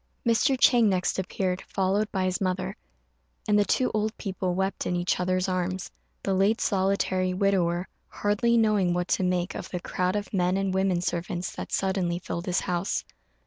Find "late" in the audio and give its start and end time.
6.33-6.59